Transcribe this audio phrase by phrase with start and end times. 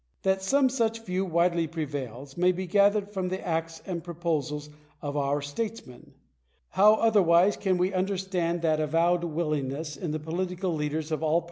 [0.23, 5.15] That some such view widely prevails may be gathered from the acts and proposals of
[5.15, 6.15] our statesmen.
[6.69, 10.95] How otherwise can we under stand that avowed willingness in the political leaders of all
[10.95, 11.39] par' The writer has himself been that addressed.